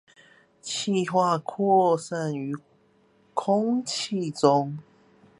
[0.63, 2.57] 汽化擴散於
[3.35, 4.79] 空氣中